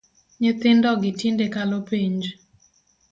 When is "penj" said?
1.87-2.21